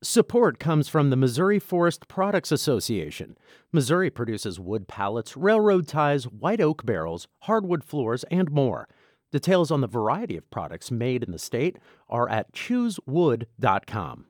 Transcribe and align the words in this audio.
Support 0.00 0.60
comes 0.60 0.86
from 0.86 1.10
the 1.10 1.16
Missouri 1.16 1.58
Forest 1.58 2.06
Products 2.06 2.52
Association. 2.52 3.36
Missouri 3.72 4.10
produces 4.10 4.60
wood 4.60 4.86
pallets, 4.86 5.36
railroad 5.36 5.88
ties, 5.88 6.22
white 6.22 6.60
oak 6.60 6.86
barrels, 6.86 7.26
hardwood 7.40 7.82
floors, 7.82 8.22
and 8.30 8.48
more. 8.48 8.86
Details 9.32 9.72
on 9.72 9.80
the 9.80 9.88
variety 9.88 10.36
of 10.36 10.48
products 10.50 10.92
made 10.92 11.24
in 11.24 11.32
the 11.32 11.38
state 11.38 11.78
are 12.08 12.28
at 12.28 12.52
choosewood.com. 12.52 14.26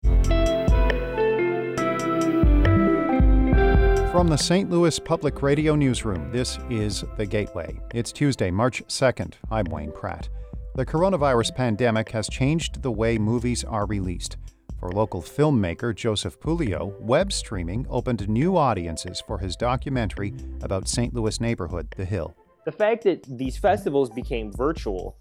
From 4.10 4.28
the 4.28 4.38
St. 4.38 4.70
Louis 4.70 4.98
Public 4.98 5.42
Radio 5.42 5.76
Newsroom, 5.76 6.32
this 6.32 6.58
is 6.70 7.04
The 7.18 7.26
Gateway. 7.26 7.78
It's 7.92 8.10
Tuesday, 8.10 8.50
March 8.50 8.82
2nd. 8.88 9.34
I'm 9.50 9.66
Wayne 9.66 9.92
Pratt. 9.92 10.30
The 10.76 10.86
coronavirus 10.86 11.54
pandemic 11.54 12.08
has 12.12 12.26
changed 12.26 12.80
the 12.80 12.90
way 12.90 13.18
movies 13.18 13.64
are 13.64 13.84
released. 13.84 14.38
For 14.78 14.92
local 14.92 15.22
filmmaker 15.22 15.92
Joseph 15.92 16.38
Puleo, 16.38 16.98
web 17.00 17.32
streaming 17.32 17.84
opened 17.90 18.28
new 18.28 18.56
audiences 18.56 19.20
for 19.20 19.38
his 19.38 19.56
documentary 19.56 20.34
about 20.62 20.86
St. 20.86 21.12
Louis 21.12 21.40
neighborhood, 21.40 21.92
The 21.96 22.04
Hill. 22.04 22.36
The 22.64 22.70
fact 22.70 23.02
that 23.02 23.24
these 23.24 23.56
festivals 23.56 24.08
became 24.08 24.52
virtual 24.52 25.16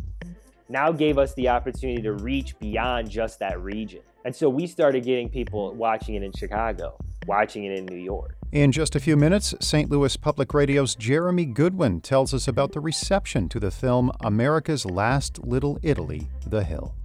now 0.69 0.91
gave 0.91 1.17
us 1.17 1.33
the 1.33 1.49
opportunity 1.49 2.03
to 2.03 2.13
reach 2.13 2.57
beyond 2.59 3.09
just 3.09 3.39
that 3.39 3.59
region. 3.61 4.01
And 4.25 4.35
so 4.35 4.47
we 4.47 4.67
started 4.67 5.03
getting 5.03 5.29
people 5.29 5.73
watching 5.73 6.13
it 6.13 6.21
in 6.21 6.33
Chicago, 6.33 6.95
watching 7.25 7.63
it 7.63 7.77
in 7.79 7.85
New 7.85 7.97
York. 7.97 8.35
In 8.51 8.71
just 8.71 8.95
a 8.95 8.99
few 8.99 9.17
minutes, 9.17 9.55
St. 9.59 9.89
Louis 9.89 10.15
Public 10.17 10.53
Radio's 10.53 10.93
Jeremy 10.93 11.45
Goodwin 11.45 12.01
tells 12.01 12.33
us 12.33 12.47
about 12.47 12.73
the 12.73 12.79
reception 12.79 13.49
to 13.49 13.59
the 13.59 13.71
film 13.71 14.11
America's 14.21 14.85
Last 14.85 15.43
Little 15.43 15.79
Italy, 15.81 16.29
The 16.45 16.63
Hill. 16.63 16.96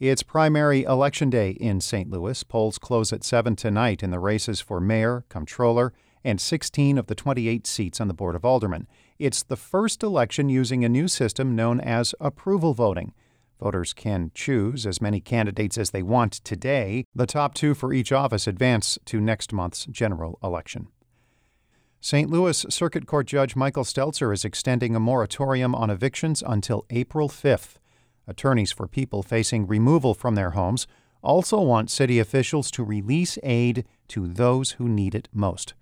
It's 0.00 0.22
primary 0.22 0.84
election 0.84 1.28
day 1.28 1.50
in 1.50 1.82
St. 1.82 2.08
Louis. 2.08 2.42
Polls 2.42 2.78
close 2.78 3.12
at 3.12 3.22
7 3.22 3.54
tonight 3.54 4.02
in 4.02 4.10
the 4.10 4.18
races 4.18 4.58
for 4.58 4.80
mayor, 4.80 5.26
comptroller, 5.28 5.92
and 6.24 6.40
16 6.40 6.96
of 6.96 7.06
the 7.06 7.14
28 7.14 7.66
seats 7.66 8.00
on 8.00 8.08
the 8.08 8.14
Board 8.14 8.34
of 8.34 8.42
Aldermen. 8.42 8.86
It's 9.18 9.42
the 9.42 9.58
first 9.58 10.02
election 10.02 10.48
using 10.48 10.86
a 10.86 10.88
new 10.88 11.06
system 11.06 11.54
known 11.54 11.80
as 11.80 12.14
approval 12.18 12.72
voting. 12.72 13.12
Voters 13.60 13.92
can 13.92 14.30
choose 14.34 14.86
as 14.86 15.02
many 15.02 15.20
candidates 15.20 15.76
as 15.76 15.90
they 15.90 16.02
want 16.02 16.32
today. 16.32 17.04
The 17.14 17.26
top 17.26 17.52
two 17.52 17.74
for 17.74 17.92
each 17.92 18.10
office 18.10 18.46
advance 18.46 18.98
to 19.04 19.20
next 19.20 19.52
month's 19.52 19.84
general 19.84 20.38
election. 20.42 20.88
St. 22.00 22.30
Louis 22.30 22.64
Circuit 22.70 23.06
Court 23.06 23.26
Judge 23.26 23.54
Michael 23.54 23.84
Stelzer 23.84 24.32
is 24.32 24.46
extending 24.46 24.96
a 24.96 25.00
moratorium 25.00 25.74
on 25.74 25.90
evictions 25.90 26.42
until 26.46 26.86
April 26.88 27.28
5th. 27.28 27.79
Attorneys 28.30 28.70
for 28.70 28.86
people 28.86 29.24
facing 29.24 29.66
removal 29.66 30.14
from 30.14 30.36
their 30.36 30.50
homes 30.50 30.86
also 31.20 31.60
want 31.60 31.90
city 31.90 32.20
officials 32.20 32.70
to 32.70 32.84
release 32.84 33.36
aid 33.42 33.84
to 34.06 34.28
those 34.28 34.72
who 34.72 34.88
need 34.88 35.16
it 35.16 35.28
most. 35.32 35.74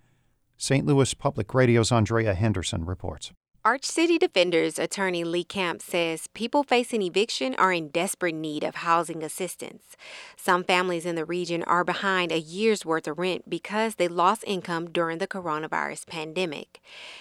St. 0.57 0.87
Louis 0.87 1.13
Public 1.13 1.53
Radio's 1.53 1.93
Andrea 1.93 2.33
Henderson 2.33 2.87
reports. 2.87 3.33
Arch 3.69 3.85
City 3.85 4.17
Defenders 4.17 4.79
attorney 4.79 5.25
Lee 5.25 5.45
Camp 5.45 5.83
says 5.83 6.29
people 6.29 6.63
facing 6.63 7.03
eviction 7.03 7.55
are 7.57 7.71
in 7.71 7.89
desperate 7.89 8.35
need 8.35 8.65
of 8.65 8.77
housing 8.77 9.23
assistance. 9.23 9.95
Some 10.39 10.65
families 10.65 11.05
in 11.05 11.17
the 11.17 11.27
region 11.27 11.63
are 11.65 11.85
behind 11.85 12.33
a 12.33 12.41
year's 12.41 12.87
worth 12.87 13.07
of 13.07 13.19
rent 13.19 13.51
because 13.51 13.97
they 13.97 14.09
lost 14.09 14.43
income 14.47 14.89
during 14.89 15.19
the 15.19 15.27
coronavirus 15.27 16.07
pandemic. 16.07 16.81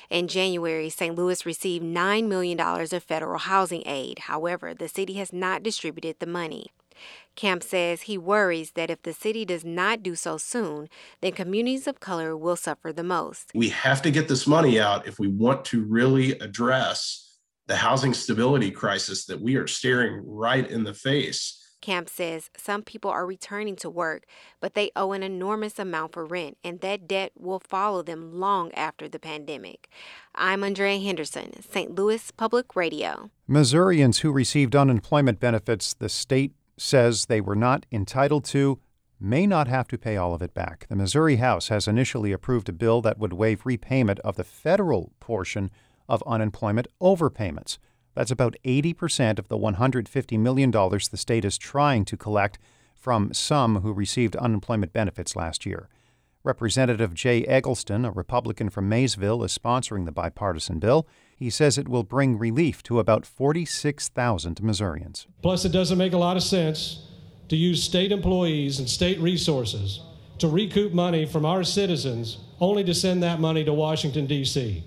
In 0.09 0.29
January, 0.29 0.89
St. 0.89 1.13
Louis 1.13 1.45
received 1.45 1.83
$9 1.83 2.27
million 2.29 2.57
of 2.57 3.03
federal 3.03 3.39
housing 3.39 3.83
aid. 3.85 4.19
However, 4.19 4.73
the 4.73 4.87
city 4.87 5.15
has 5.15 5.33
not 5.33 5.63
distributed 5.63 6.15
the 6.21 6.27
money. 6.27 6.71
Camp 7.37 7.61
says 7.61 8.01
he 8.01 8.17
worries 8.17 8.71
that 8.71 8.89
if 8.89 9.03
the 9.03 9.13
city 9.13 9.45
does 9.45 9.63
not 9.63 10.01
do 10.01 10.15
so 10.15 10.37
soon, 10.37 10.89
then 11.21 11.31
communities 11.31 11.87
of 11.87 11.99
color 11.99 12.35
will 12.35 12.55
suffer 12.55 12.91
the 12.91 13.03
most. 13.03 13.51
We 13.53 13.69
have 13.69 14.01
to 14.01 14.11
get 14.11 14.27
this 14.27 14.47
money 14.47 14.79
out 14.79 15.07
if 15.07 15.19
we 15.19 15.27
want 15.27 15.63
to 15.65 15.85
really 15.85 16.31
address 16.39 17.37
the 17.67 17.75
housing 17.75 18.15
stability 18.15 18.71
crisis 18.71 19.25
that 19.25 19.39
we 19.39 19.55
are 19.55 19.67
staring 19.67 20.23
right 20.25 20.67
in 20.67 20.83
the 20.83 20.95
face. 20.95 21.63
Camp 21.79 22.09
says 22.09 22.49
some 22.57 22.81
people 22.81 23.11
are 23.11 23.27
returning 23.27 23.75
to 23.75 23.89
work, 23.89 24.23
but 24.59 24.73
they 24.73 24.89
owe 24.95 25.11
an 25.11 25.21
enormous 25.21 25.77
amount 25.77 26.13
for 26.13 26.25
rent, 26.25 26.57
and 26.63 26.81
that 26.81 27.07
debt 27.07 27.33
will 27.37 27.59
follow 27.59 28.01
them 28.01 28.39
long 28.39 28.71
after 28.71 29.07
the 29.07 29.19
pandemic. 29.19 29.87
I'm 30.33 30.63
Andrea 30.63 30.97
Henderson, 30.97 31.61
St. 31.61 31.93
Louis 31.93 32.31
Public 32.31 32.75
Radio. 32.75 33.29
Missourians 33.47 34.19
who 34.19 34.31
received 34.31 34.75
unemployment 34.75 35.39
benefits 35.39 35.93
the 35.93 36.09
state 36.09 36.53
says 36.77 37.25
they 37.25 37.41
were 37.41 37.55
not 37.55 37.85
entitled 37.91 38.45
to 38.45 38.79
may 39.19 39.47
not 39.47 39.67
have 39.67 39.87
to 39.87 39.97
pay 39.97 40.15
all 40.15 40.33
of 40.33 40.41
it 40.41 40.53
back. 40.53 40.85
The 40.89 40.95
Missouri 40.95 41.37
House 41.37 41.69
has 41.69 41.87
initially 41.87 42.31
approved 42.31 42.69
a 42.69 42.73
bill 42.73 43.01
that 43.01 43.17
would 43.17 43.33
waive 43.33 43.65
repayment 43.65 44.19
of 44.19 44.35
the 44.35 44.43
federal 44.43 45.11
portion 45.19 45.71
of 46.07 46.23
unemployment 46.27 46.87
overpayments. 47.01 47.77
That's 48.13 48.31
about 48.31 48.55
80% 48.63 49.39
of 49.39 49.47
the 49.47 49.57
$150 49.57 50.39
million 50.39 50.71
the 50.71 51.17
state 51.17 51.45
is 51.45 51.57
trying 51.57 52.05
to 52.05 52.17
collect 52.17 52.59
from 52.95 53.33
some 53.33 53.81
who 53.81 53.93
received 53.93 54.35
unemployment 54.35 54.93
benefits 54.93 55.35
last 55.35 55.65
year. 55.65 55.87
Representative 56.47 57.13
Jay 57.13 57.43
Eggleston, 57.43 58.05
a 58.05 58.11
Republican 58.11 58.69
from 58.69 58.87
Maysville, 58.87 59.43
is 59.43 59.55
sponsoring 59.55 60.05
the 60.05 60.13
bipartisan 60.13 60.79
bill. 60.79 61.05
He 61.35 61.49
says 61.49 61.77
it 61.77 61.89
will 61.89 62.03
bring 62.03 62.37
relief 62.37 62.81
to 62.83 62.99
about 62.99 63.25
46,000 63.25 64.63
Missourians. 64.63 65.27
Plus, 65.41 65.65
it 65.65 65.73
doesn't 65.73 65.97
make 65.97 66.13
a 66.13 66.17
lot 66.17 66.37
of 66.37 66.43
sense 66.43 67.05
to 67.49 67.57
use 67.57 67.83
state 67.83 68.13
employees 68.13 68.79
and 68.79 68.89
state 68.89 69.19
resources 69.19 69.99
to 70.37 70.47
recoup 70.47 70.93
money 70.93 71.25
from 71.25 71.45
our 71.45 71.65
citizens 71.65 72.37
only 72.61 72.83
to 72.85 72.93
send 72.93 73.21
that 73.23 73.41
money 73.41 73.65
to 73.65 73.73
Washington, 73.73 74.25
D.C., 74.25 74.85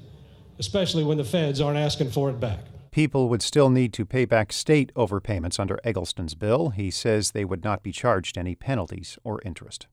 especially 0.59 1.05
when 1.05 1.19
the 1.19 1.25
feds 1.25 1.61
aren't 1.61 1.79
asking 1.79 2.11
for 2.11 2.31
it 2.31 2.41
back. 2.41 2.61
People 2.91 3.29
would 3.29 3.43
still 3.43 3.69
need 3.69 3.93
to 3.93 4.07
pay 4.07 4.25
back 4.25 4.53
state 4.53 4.93
overpayments 4.95 5.61
under 5.61 5.79
Eggleston's 5.85 6.35
bill. 6.35 6.71
He 6.71 6.91
says 6.91 7.33
they 7.33 7.45
would 7.45 7.63
not 7.63 7.83
be 7.83 7.93
charged 7.93 8.39
any 8.39 8.55
penalties 8.55 9.19
or 9.23 9.43
interest. 9.45 9.87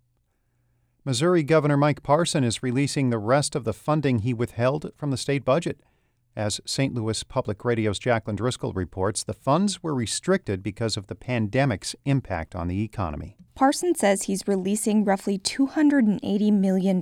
Missouri 1.07 1.41
Governor 1.41 1.78
Mike 1.78 2.03
Parson 2.03 2.44
is 2.44 2.62
releasing 2.62 3.12
the 3.12 3.18
rest 3.18 3.56
of 3.56 3.63
the 3.63 3.72
funding 3.72 4.19
he 4.19 4.34
withheld 4.34 4.91
from 4.97 5.09
the 5.09 5.16
state 5.16 5.45
budget. 5.45 5.79
As 6.35 6.59
St. 6.66 6.94
Louis 6.94 7.23
Public 7.23 7.63
Radio's 7.63 7.97
Jaclyn 7.97 8.35
Driscoll 8.35 8.73
reports, 8.73 9.23
the 9.23 9.31
funds 9.31 9.81
were 9.81 9.95
restricted 9.95 10.62
because 10.62 10.97
of 10.97 11.07
the 11.07 11.16
pandemic's 11.16 11.95
impact 12.03 12.56
on 12.56 12.68
the 12.68 12.84
economy. 12.84 13.38
Parson 13.57 13.95
says 13.95 14.22
he's 14.22 14.47
releasing 14.47 15.03
roughly 15.03 15.40
$280 15.40 16.53
million, 16.53 17.01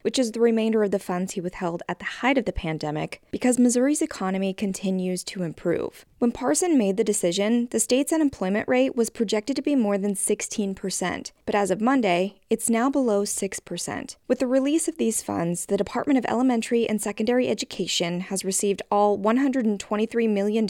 which 0.00 0.18
is 0.18 0.32
the 0.32 0.40
remainder 0.40 0.82
of 0.82 0.90
the 0.90 0.98
funds 0.98 1.34
he 1.34 1.42
withheld 1.42 1.82
at 1.86 1.98
the 1.98 2.06
height 2.06 2.38
of 2.38 2.46
the 2.46 2.54
pandemic 2.54 3.20
because 3.30 3.58
Missouri's 3.58 4.00
economy 4.00 4.54
continues 4.54 5.22
to 5.24 5.42
improve. 5.42 6.06
When 6.20 6.32
Parson 6.32 6.78
made 6.78 6.96
the 6.96 7.04
decision, 7.04 7.68
the 7.70 7.78
state's 7.78 8.10
unemployment 8.10 8.66
rate 8.66 8.96
was 8.96 9.10
projected 9.10 9.56
to 9.56 9.62
be 9.62 9.76
more 9.76 9.98
than 9.98 10.14
16%, 10.14 11.32
but 11.44 11.54
as 11.54 11.70
of 11.70 11.82
Monday, 11.82 12.36
it's 12.48 12.70
now 12.70 12.88
below 12.88 13.24
6%. 13.24 14.16
With 14.26 14.38
the 14.38 14.46
release 14.46 14.88
of 14.88 14.96
these 14.96 15.22
funds, 15.22 15.66
the 15.66 15.76
Department 15.76 16.16
of 16.18 16.24
Elementary 16.26 16.88
and 16.88 17.02
Secondary 17.02 17.48
Education 17.48 18.20
has 18.20 18.42
received 18.42 18.80
all 18.90 19.18
$123 19.18 20.30
million 20.30 20.66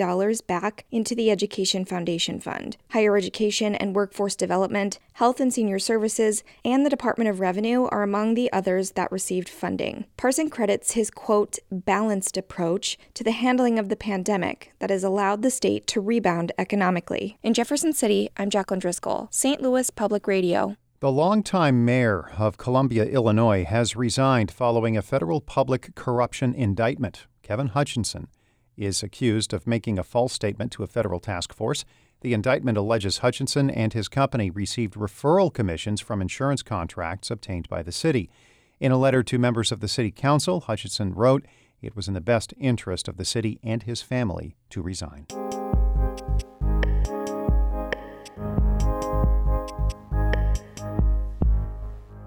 back 0.49 0.87
into 0.91 1.15
the 1.15 1.31
Education 1.31 1.85
Foundation 1.85 2.41
Fund. 2.41 2.77
Higher 2.91 3.17
Education 3.17 3.77
and 3.77 3.95
Workforce 3.95 4.35
Development, 4.35 4.99
Health 5.13 5.39
and 5.39 5.53
Senior 5.53 5.79
Services, 5.79 6.43
and 6.65 6.85
the 6.85 6.91
Department 6.91 7.31
of 7.31 7.39
Revenue 7.39 7.85
are 7.85 8.03
among 8.03 8.35
the 8.35 8.53
others 8.53 8.93
that 8.93 9.13
received 9.13 9.49
funding. 9.49 10.07
Parson 10.17 10.51
credits 10.51 10.93
his 10.93 11.11
quote, 11.11 11.59
balanced 11.71 12.37
approach 12.37 12.99
to 13.15 13.23
the 13.23 13.31
handling 13.31 13.79
of 13.79 13.89
the 13.89 13.97
pandemic 13.97 14.73
that 14.81 14.91
has 14.91 15.05
allowed 15.05 15.43
the 15.43 15.51
state 15.51 15.87
to 15.87 16.01
rebound 16.01 16.51
economically. 16.59 17.39
In 17.43 17.55
Jefferson 17.55 17.93
City, 17.93 18.29
I'm 18.37 18.51
Jaclyn 18.51 18.81
Driscoll, 18.81 19.29
St. 19.31 19.63
Louis 19.63 19.89
Public 19.91 20.27
Radio. 20.27 20.77
The 21.01 21.13
longtime 21.13 21.85
mayor 21.85 22.31
of 22.39 22.57
Columbia, 22.57 23.05
Illinois, 23.05 23.65
has 23.65 23.95
resigned 23.95 24.51
following 24.51 24.97
a 24.97 25.03
federal 25.03 25.41
public 25.41 25.95
corruption 25.95 26.55
indictment. 26.55 27.27
Kevin 27.43 27.69
Hutchinson 27.69 28.29
is 28.77 29.03
accused 29.03 29.53
of 29.53 29.67
making 29.67 29.99
a 29.99 30.03
false 30.03 30.33
statement 30.33 30.73
to 30.73 30.83
a 30.83 30.87
federal 30.87 31.21
task 31.21 31.53
force. 31.53 31.85
The 32.25 32.33
indictment 32.33 32.79
alleges 32.79 33.19
Hutchinson 33.19 33.69
and 33.69 33.93
his 33.93 34.09
company 34.09 34.49
received 34.49 34.95
referral 34.95 35.53
commissions 35.53 36.01
from 36.01 36.23
insurance 36.23 36.63
contracts 36.63 37.31
obtained 37.31 37.69
by 37.69 37.83
the 37.83 37.93
city. 37.93 38.31
In 38.81 38.91
a 38.91 38.97
letter 38.97 39.23
to 39.23 39.39
members 39.39 39.71
of 39.71 39.81
the 39.81 39.89
city 39.89 40.11
council, 40.11 40.61
Hutchinson 40.61 41.13
wrote, 41.13 41.45
It 41.83 41.95
was 41.95 42.09
in 42.09 42.15
the 42.15 42.23
best 42.23 42.55
interest 42.59 43.09
of 43.09 43.19
the 43.19 43.27
city 43.27 43.61
and 43.63 43.83
his 43.83 44.01
family 44.01 44.57
to 44.71 44.81
resign. 44.81 45.27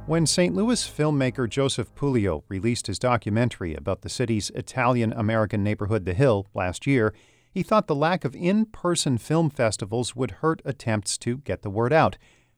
When 0.05 0.27
St. 0.27 0.53
Louis 0.53 0.87
filmmaker 0.87 1.49
Joseph 1.49 1.95
Puleo 1.95 2.43
released 2.49 2.85
his 2.85 2.99
documentary 2.99 3.73
about 3.73 4.03
the 4.03 4.09
city's 4.09 4.51
Italian 4.51 5.11
American 5.13 5.63
neighborhood, 5.63 6.05
The 6.05 6.13
Hill, 6.13 6.45
last 6.53 6.85
year, 6.85 7.15
he 7.57 7.63
thought 7.63 7.87
the 7.87 7.95
lack 7.95 8.23
of 8.23 8.35
in 8.35 8.67
person 8.67 9.17
film 9.17 9.49
festivals 9.49 10.15
would 10.15 10.29
hurt 10.29 10.61
attempts 10.63 11.17
to 11.17 11.37
get 11.37 11.63
the 11.63 11.71
word 11.71 11.91
out. 11.91 12.15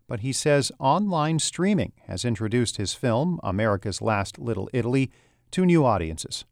but 0.07 0.19
he 0.19 0.33
says 0.33 0.73
online 0.77 1.39
streaming 1.39 1.93
has 2.07 2.25
introduced 2.25 2.75
his 2.75 2.93
film, 2.93 3.39
America's 3.41 4.01
Last 4.01 4.37
Little 4.37 4.69
Italy, 4.73 5.09
to 5.51 5.65
new 5.65 5.85
audiences. 5.85 6.43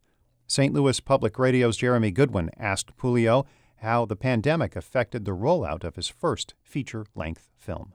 St. 0.45 0.73
Louis 0.73 0.97
Public 1.01 1.37
Radio's 1.37 1.75
Jeremy 1.75 2.09
Goodwin 2.09 2.49
asked 2.57 2.95
Puleo 2.95 3.45
how 3.81 4.05
the 4.05 4.15
pandemic 4.15 4.77
affected 4.77 5.25
the 5.25 5.35
rollout 5.35 5.83
of 5.83 5.97
his 5.97 6.07
first 6.07 6.53
feature 6.61 7.05
length 7.15 7.49
film. 7.57 7.91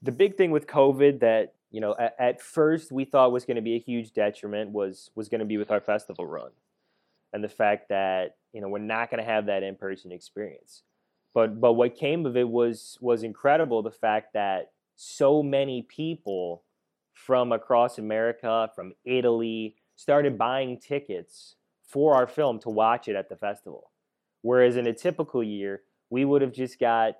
The 0.00 0.12
big 0.12 0.34
thing 0.34 0.50
with 0.50 0.66
COVID 0.66 1.20
that 1.20 1.52
you 1.70 1.82
know 1.82 1.94
at, 1.98 2.14
at 2.18 2.40
first 2.40 2.90
we 2.90 3.04
thought 3.04 3.32
was 3.32 3.44
going 3.44 3.56
to 3.56 3.62
be 3.62 3.74
a 3.74 3.78
huge 3.78 4.14
detriment 4.14 4.70
was 4.70 5.10
was 5.14 5.28
going 5.28 5.40
to 5.40 5.44
be 5.44 5.58
with 5.58 5.70
our 5.70 5.80
festival 5.82 6.24
run 6.24 6.52
and 7.32 7.44
the 7.44 7.48
fact 7.48 7.88
that 7.88 8.36
you 8.52 8.60
know 8.60 8.68
we're 8.68 8.78
not 8.78 9.10
going 9.10 9.22
to 9.22 9.30
have 9.30 9.46
that 9.46 9.62
in-person 9.62 10.12
experience. 10.12 10.82
But 11.34 11.60
but 11.60 11.74
what 11.74 11.96
came 11.96 12.26
of 12.26 12.36
it 12.36 12.48
was 12.48 12.98
was 13.00 13.22
incredible 13.22 13.82
the 13.82 13.90
fact 13.90 14.32
that 14.34 14.72
so 14.96 15.42
many 15.42 15.82
people 15.82 16.64
from 17.14 17.52
across 17.52 17.98
america 17.98 18.70
from 18.74 18.92
italy 19.04 19.74
started 19.96 20.38
buying 20.38 20.78
tickets 20.78 21.56
for 21.86 22.14
our 22.14 22.26
film 22.26 22.58
to 22.60 22.70
watch 22.70 23.08
it 23.08 23.16
at 23.16 23.28
the 23.28 23.36
festival. 23.36 23.90
Whereas 24.42 24.76
in 24.76 24.86
a 24.86 24.92
typical 24.92 25.42
year 25.42 25.82
we 26.08 26.24
would 26.24 26.42
have 26.42 26.52
just 26.52 26.78
got 26.78 27.14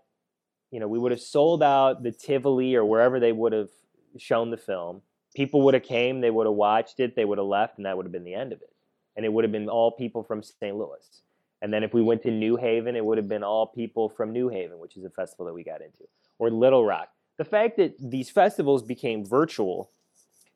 you 0.71 0.81
know 0.81 0.89
we 0.89 0.99
would 0.99 1.13
have 1.13 1.21
sold 1.21 1.63
out 1.63 2.03
the 2.03 2.13
tivoli 2.13 2.75
or 2.75 2.85
wherever 2.85 3.21
they 3.21 3.33
would 3.33 3.53
have 3.53 3.71
shown 4.19 4.51
the 4.51 4.57
film. 4.57 5.03
People 5.35 5.63
would 5.63 5.75
have 5.75 5.85
came 5.85 6.21
they 6.21 6.31
would 6.31 6.47
have 6.47 6.55
watched 6.55 6.99
it 6.99 7.15
they 7.15 7.25
would 7.25 7.39
have 7.39 7.47
left 7.47 7.77
and 7.77 7.87
that 7.87 7.97
would 7.97 8.07
have 8.07 8.13
been 8.13 8.25
the 8.25 8.35
end 8.35 8.53
of 8.53 8.61
it 8.61 8.71
and 9.21 9.27
it 9.27 9.33
would 9.33 9.45
have 9.45 9.53
been 9.53 9.69
all 9.69 9.91
people 9.93 10.23
from 10.23 10.43
st 10.43 10.75
louis 10.77 11.21
and 11.63 11.73
then 11.73 11.83
if 11.83 11.93
we 11.93 12.03
went 12.03 12.23
to 12.23 12.31
New 12.31 12.57
Haven, 12.57 12.97
it 12.97 13.05
would 13.05 13.19
have 13.19 13.29
been 13.29 13.43
all 13.43 13.67
people 13.67 14.09
from 14.09 14.33
New 14.33 14.49
Haven, 14.49 14.79
which 14.79 14.97
is 14.97 15.05
a 15.05 15.11
festival 15.11 15.47
that 15.47 15.53
we 15.53 15.63
got 15.63 15.83
into, 15.83 16.05
or 16.39 16.51
Little 16.51 16.85
Rock. 16.85 17.11
The 17.37 17.45
fact 17.45 17.77
that 17.77 17.95
these 17.99 18.31
festivals 18.31 18.83
became 18.83 19.25
virtual 19.25 19.91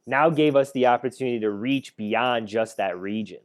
now 0.07 0.29
gave 0.31 0.55
us 0.57 0.73
the 0.73 0.87
opportunity 0.87 1.41
to 1.41 1.51
reach 1.51 1.97
beyond 1.97 2.49
just 2.49 2.77
that 2.77 2.99
region. 2.99 3.41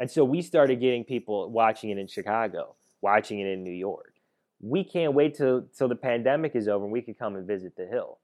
And 0.00 0.10
so 0.10 0.24
we 0.24 0.42
started 0.42 0.80
getting 0.80 1.04
people 1.04 1.50
watching 1.50 1.90
it 1.90 1.98
in 1.98 2.06
Chicago, 2.06 2.74
watching 3.02 3.40
it 3.40 3.46
in 3.46 3.64
New 3.64 3.72
York. 3.72 4.14
We 4.60 4.84
can't 4.84 5.12
wait 5.12 5.34
till, 5.34 5.66
till 5.76 5.88
the 5.88 5.96
pandemic 5.96 6.54
is 6.54 6.68
over 6.68 6.84
and 6.84 6.92
we 6.92 7.02
can 7.02 7.14
come 7.14 7.36
and 7.36 7.46
visit 7.46 7.76
the 7.76 7.86
Hill 7.86 8.18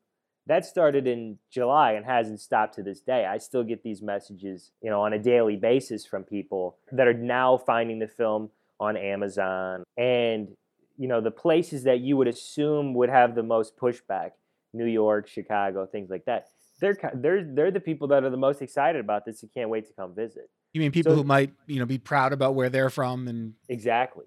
that 0.47 0.67
started 0.67 1.07
in 1.07 1.39
July 1.51 1.93
and 1.93 2.05
hasn't 2.05 2.41
stopped 2.41 2.75
to 2.75 2.83
this 2.83 3.01
day. 3.01 3.25
I 3.25 3.39
still 3.39 3.65
get 3.65 3.83
these 3.83 4.03
messages, 4.03 4.73
you 4.83 4.91
know, 4.91 5.03
on 5.03 5.13
a 5.13 5.19
daily 5.19 5.57
basis 5.57 6.05
from 6.05 6.25
people 6.25 6.77
that 6.93 7.09
are 7.09 7.15
now 7.15 7.57
finding 7.57 7.99
the 7.99 8.09
film 8.09 8.51
on 8.81 8.97
Amazon 8.97 9.85
and 9.97 10.49
you 10.97 11.09
know 11.09 11.21
the 11.21 11.31
places 11.31 11.85
that 11.85 12.01
you 12.01 12.17
would 12.17 12.29
assume 12.29 12.95
would 12.95 13.09
have 13.09 13.35
the 13.35 13.43
most 13.43 13.77
pushback, 13.77 14.31
New 14.73 14.87
York, 14.87 15.27
Chicago, 15.27 15.87
things 15.87 16.11
like 16.11 16.25
that. 16.27 16.47
They're 16.81 16.97
they're 17.15 17.45
they're 17.45 17.71
the 17.71 17.81
people 17.81 18.09
that 18.09 18.25
are 18.25 18.31
the 18.31 18.37
most 18.37 18.63
excited 18.63 19.01
about 19.01 19.25
this 19.25 19.43
and 19.43 19.53
can't 19.53 19.71
wait 19.71 19.87
to 19.87 19.93
come 19.95 20.15
visit. 20.15 20.51
You 20.73 20.81
mean 20.81 20.93
people 20.93 21.13
so, 21.13 21.17
who 21.17 21.25
might, 21.25 21.53
you 21.67 21.79
know, 21.79 21.87
be 21.87 21.99
proud 21.99 22.33
about 22.33 22.55
where 22.55 22.69
they're 22.69 22.91
from 22.91 23.29
and 23.29 23.55
Exactly. 23.69 24.25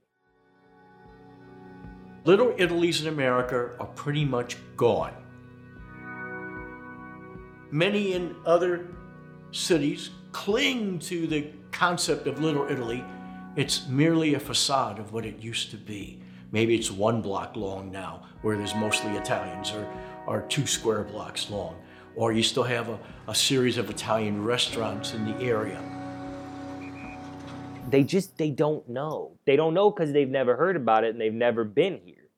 Little 2.23 2.53
Italy's 2.57 3.01
in 3.01 3.07
America 3.07 3.71
are 3.79 3.87
pretty 3.87 4.25
much 4.25 4.57
gone 4.75 5.13
many 7.71 8.13
in 8.13 8.35
other 8.45 8.87
cities 9.51 10.11
cling 10.31 10.99
to 10.99 11.27
the 11.27 11.47
concept 11.71 12.27
of 12.27 12.41
Little 12.41 12.67
Italy. 12.69 13.03
It's 13.55 13.87
merely 13.87 14.35
a 14.35 14.39
facade 14.39 14.99
of 14.99 15.13
what 15.13 15.25
it 15.25 15.39
used 15.39 15.71
to 15.71 15.77
be. 15.77 16.21
Maybe 16.51 16.75
it's 16.75 16.91
one 16.91 17.21
block 17.21 17.55
long 17.55 17.91
now, 17.91 18.23
where 18.41 18.57
there's 18.57 18.75
mostly 18.75 19.11
Italians, 19.11 19.71
or, 19.71 19.87
or 20.27 20.41
two 20.43 20.65
square 20.65 21.03
blocks 21.03 21.49
long. 21.49 21.75
Or 22.15 22.31
you 22.31 22.43
still 22.43 22.63
have 22.63 22.89
a, 22.89 22.99
a 23.27 23.35
series 23.35 23.77
of 23.77 23.89
Italian 23.89 24.43
restaurants 24.43 25.13
in 25.13 25.25
the 25.25 25.43
area. 25.43 25.81
They 27.89 28.03
just, 28.03 28.37
they 28.37 28.49
don't 28.49 28.87
know. 28.89 29.37
They 29.45 29.55
don't 29.55 29.73
know 29.73 29.91
because 29.91 30.11
they've 30.13 30.29
never 30.29 30.55
heard 30.55 30.75
about 30.75 31.03
it 31.03 31.11
and 31.11 31.21
they've 31.21 31.33
never 31.33 31.63
been 31.63 31.99
here. 32.03 32.29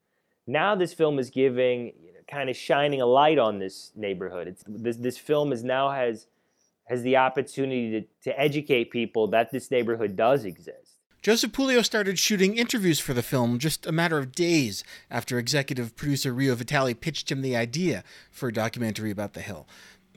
Now 0.48 0.76
this 0.76 0.94
film 0.94 1.20
is 1.20 1.30
giving 1.30 1.94
kind 2.30 2.50
of 2.50 2.56
shining 2.56 3.02
a 3.02 3.06
light 3.06 3.40
on 3.40 3.60
this 3.60 3.92
neighborhood. 3.96 4.48
It's 4.48 4.64
this 4.68 4.98
this 4.98 5.18
film 5.18 5.52
is 5.52 5.64
now 5.64 5.90
has 5.90 6.28
has 6.86 7.04
the 7.04 7.18
opportunity 7.18 8.02
to, 8.02 8.30
to 8.30 8.40
educate 8.40 8.92
people 8.92 9.28
that 9.28 9.52
this 9.52 9.70
neighborhood 9.70 10.16
does 10.16 10.46
exist. 10.46 10.96
Joseph 11.22 11.52
Puleo 11.52 11.84
started 11.84 12.18
shooting 12.18 12.58
interviews 12.58 13.00
for 13.00 13.14
the 13.14 13.22
film 13.22 13.60
just 13.60 13.86
a 13.86 13.92
matter 13.92 14.18
of 14.18 14.32
days 14.32 14.84
after 15.12 15.38
executive 15.38 15.96
producer 15.96 16.34
Rio 16.34 16.56
Vitale 16.56 16.94
pitched 16.94 17.30
him 17.30 17.42
the 17.42 17.58
idea 17.58 18.04
for 18.32 18.48
a 18.48 18.54
documentary 18.54 19.12
about 19.12 19.34
the 19.34 19.42
Hill. 19.42 19.68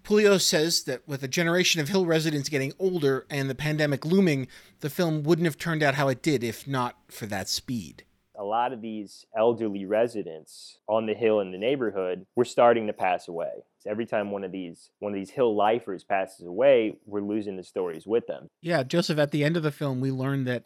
Puleo 0.04 0.40
says 0.40 0.84
that 0.84 1.06
with 1.06 1.22
a 1.22 1.28
generation 1.28 1.80
of 1.80 1.88
Hill 1.88 2.06
residents 2.06 2.48
getting 2.48 2.72
older 2.78 3.26
and 3.28 3.50
the 3.50 3.54
pandemic 3.54 4.04
looming, 4.04 4.48
the 4.80 4.90
film 4.90 5.22
wouldn't 5.22 5.46
have 5.46 5.58
turned 5.58 5.82
out 5.82 5.94
how 5.94 6.08
it 6.08 6.22
did 6.22 6.42
if 6.42 6.66
not 6.66 6.96
for 7.08 7.26
that 7.26 7.48
speed 7.48 8.04
a 8.42 8.44
lot 8.44 8.72
of 8.72 8.82
these 8.82 9.24
elderly 9.36 9.86
residents 9.86 10.78
on 10.88 11.06
the 11.06 11.14
hill 11.14 11.38
in 11.38 11.52
the 11.52 11.58
neighborhood 11.58 12.26
were 12.34 12.44
starting 12.44 12.88
to 12.88 12.92
pass 12.92 13.28
away. 13.28 13.52
So 13.78 13.88
every 13.88 14.04
time 14.04 14.32
one 14.32 14.42
of 14.42 14.50
these 14.50 14.90
one 14.98 15.12
of 15.12 15.14
these 15.16 15.30
hill 15.30 15.54
lifers 15.54 16.02
passes 16.02 16.44
away, 16.44 16.98
we're 17.06 17.20
losing 17.20 17.56
the 17.56 17.62
stories 17.62 18.04
with 18.04 18.26
them. 18.26 18.48
Yeah, 18.60 18.82
Joseph, 18.82 19.18
at 19.20 19.30
the 19.30 19.44
end 19.44 19.56
of 19.56 19.62
the 19.62 19.70
film, 19.70 20.00
we 20.00 20.10
learned 20.10 20.48
that 20.48 20.64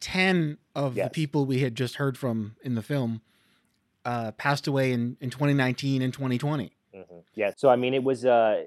10 0.00 0.58
of 0.74 0.96
yes. 0.96 1.06
the 1.06 1.10
people 1.10 1.46
we 1.46 1.60
had 1.60 1.76
just 1.76 1.94
heard 1.94 2.18
from 2.18 2.56
in 2.64 2.74
the 2.74 2.82
film 2.82 3.20
uh, 4.04 4.32
passed 4.32 4.66
away 4.66 4.90
in, 4.90 5.16
in 5.20 5.30
2019 5.30 6.02
and 6.02 6.12
2020. 6.12 6.72
Mm-hmm. 6.92 7.14
Yeah. 7.36 7.52
So, 7.56 7.68
I 7.68 7.76
mean, 7.76 7.94
it 7.94 8.02
was, 8.02 8.24
uh, 8.24 8.64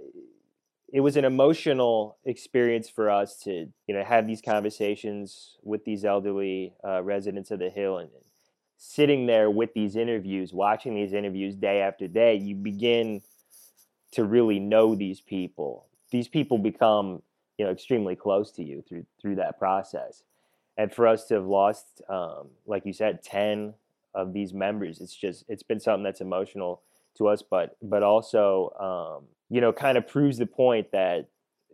it 0.94 1.02
was 1.02 1.18
an 1.18 1.26
emotional 1.26 2.18
experience 2.24 2.90
for 2.90 3.10
us 3.10 3.38
to, 3.44 3.68
you 3.86 3.94
know, 3.94 4.04
have 4.06 4.28
these 4.28 4.42
conversations 4.42 5.58
with 5.62 5.84
these 5.84 6.06
elderly 6.06 6.74
uh, 6.88 7.04
residents 7.04 7.52
of 7.52 7.60
the 7.60 7.70
hill 7.70 7.98
and, 7.98 8.10
sitting 8.78 9.26
there 9.26 9.50
with 9.50 9.74
these 9.74 9.96
interviews, 9.96 10.54
watching 10.54 10.96
these 10.96 11.14
interviews 11.14 11.56
day 11.56 11.82
after 11.82 12.08
day, 12.08 12.36
you 12.36 12.56
begin 12.56 13.22
to 14.12 14.24
really 14.24 14.60
know 14.60 14.96
these 14.96 15.22
people. 15.22 15.88
These 16.12 16.28
people 16.28 16.58
become, 16.58 17.22
you 17.58 17.66
know, 17.66 17.72
extremely 17.72 18.16
close 18.16 18.52
to 18.54 18.64
you 18.64 18.84
through 18.88 19.06
through 19.22 19.36
that 19.36 19.60
process. 19.60 20.24
And 20.78 20.94
for 20.94 21.08
us 21.08 21.26
to 21.28 21.36
have 21.36 21.46
lost, 21.46 22.02
um, 22.10 22.50
like 22.66 22.86
you 22.86 22.94
said, 22.94 23.24
ten 23.24 23.74
of 24.14 24.34
these 24.34 24.54
members, 24.54 25.02
it's 25.02 25.16
just 25.16 25.46
it's 25.48 25.64
been 25.64 25.80
something 25.80 26.04
that's 26.04 26.22
emotional 26.22 26.82
to 27.18 27.28
us, 27.28 27.42
but 27.42 27.78
but 27.82 28.04
also, 28.04 28.72
um, 28.80 29.28
you 29.50 29.62
know, 29.62 29.72
kind 29.72 29.98
of 29.98 30.08
proves 30.08 30.38
the 30.38 30.46
point 30.46 30.92
that 30.92 31.30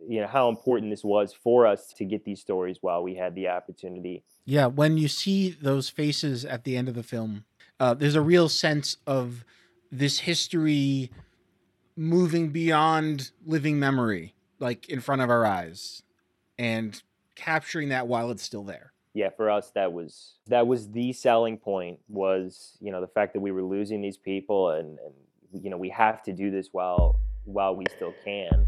you 0.08 0.20
know 0.20 0.26
how 0.26 0.48
important 0.48 0.90
this 0.90 1.04
was 1.04 1.32
for 1.32 1.66
us 1.66 1.92
to 1.94 2.04
get 2.04 2.24
these 2.24 2.40
stories 2.40 2.78
while 2.80 3.02
we 3.02 3.14
had 3.14 3.34
the 3.34 3.48
opportunity. 3.48 4.24
Yeah, 4.44 4.66
when 4.66 4.98
you 4.98 5.08
see 5.08 5.50
those 5.50 5.88
faces 5.88 6.44
at 6.44 6.64
the 6.64 6.76
end 6.76 6.88
of 6.88 6.94
the 6.94 7.02
film, 7.02 7.44
uh, 7.78 7.94
there's 7.94 8.14
a 8.14 8.20
real 8.20 8.48
sense 8.48 8.96
of 9.06 9.44
this 9.90 10.20
history 10.20 11.10
moving 11.96 12.50
beyond 12.50 13.30
living 13.46 13.78
memory, 13.78 14.34
like 14.58 14.88
in 14.88 15.00
front 15.00 15.22
of 15.22 15.30
our 15.30 15.44
eyes, 15.44 16.02
and 16.58 17.02
capturing 17.34 17.90
that 17.90 18.06
while 18.06 18.30
it's 18.30 18.42
still 18.42 18.64
there. 18.64 18.92
Yeah, 19.14 19.28
for 19.36 19.50
us 19.50 19.70
that 19.74 19.92
was 19.92 20.38
that 20.46 20.66
was 20.66 20.90
the 20.90 21.12
selling 21.12 21.58
point 21.58 21.98
was 22.08 22.78
you 22.80 22.90
know 22.90 23.00
the 23.00 23.08
fact 23.08 23.34
that 23.34 23.40
we 23.40 23.50
were 23.50 23.62
losing 23.62 24.00
these 24.00 24.16
people 24.16 24.70
and, 24.70 24.98
and 24.98 25.62
you 25.62 25.68
know 25.68 25.76
we 25.76 25.90
have 25.90 26.22
to 26.22 26.32
do 26.32 26.50
this 26.50 26.68
while 26.72 27.20
while 27.44 27.76
we 27.76 27.84
still 27.94 28.14
can. 28.24 28.66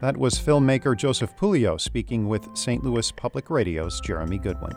That 0.00 0.16
was 0.16 0.34
filmmaker 0.34 0.96
Joseph 0.96 1.34
Puleo 1.36 1.80
speaking 1.80 2.28
with 2.28 2.54
St. 2.54 2.84
Louis 2.84 3.10
Public 3.12 3.48
Radio's 3.48 3.98
Jeremy 4.00 4.38
Goodwin. 4.38 4.74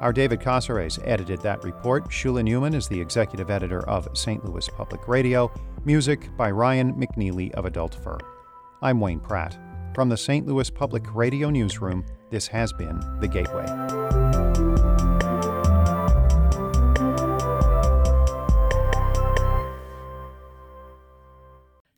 Our 0.00 0.12
David 0.12 0.40
Cazares 0.40 0.98
edited 1.04 1.40
that 1.40 1.64
report. 1.64 2.10
Shula 2.10 2.42
Neuman 2.42 2.74
is 2.74 2.86
the 2.86 3.00
executive 3.00 3.50
editor 3.50 3.88
of 3.88 4.08
St. 4.16 4.44
Louis 4.44 4.68
Public 4.68 5.08
Radio. 5.08 5.50
Music 5.84 6.28
by 6.36 6.50
Ryan 6.50 6.92
McNeely 6.94 7.50
of 7.52 7.64
Adult 7.64 7.94
Fur. 7.94 8.18
I'm 8.82 9.00
Wayne 9.00 9.20
Pratt. 9.20 9.58
From 9.94 10.08
the 10.10 10.16
St. 10.16 10.46
Louis 10.46 10.70
Public 10.70 11.14
Radio 11.14 11.50
Newsroom, 11.50 12.04
this 12.30 12.46
has 12.46 12.72
been 12.72 13.00
The 13.20 13.26
Gateway. 13.26 14.27